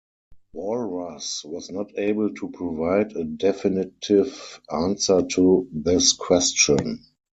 Walras 0.55 1.45
was 1.45 1.69
not 1.69 1.91
able 1.95 2.33
to 2.33 2.49
provide 2.49 3.15
a 3.15 3.23
definitive 3.23 4.59
answer 4.71 5.21
to 5.21 5.69
this 5.71 6.13
question. 6.13 7.05